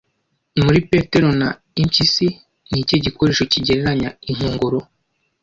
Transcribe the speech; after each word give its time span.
Muri 0.63 0.79
Petero 0.89 1.29
na 1.41 1.49
Impyisi 1.81 2.27
nikihe 2.71 2.99
gikoresho 3.05 3.43
kigereranya 3.51 4.09
inkongoro 4.29 4.79